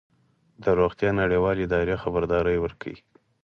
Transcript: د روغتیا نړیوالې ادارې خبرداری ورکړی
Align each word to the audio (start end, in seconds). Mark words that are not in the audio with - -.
د 0.63 0.65
روغتیا 0.79 1.11
نړیوالې 1.21 1.61
ادارې 1.67 1.95
خبرداری 2.03 2.57
ورکړی 2.61 2.95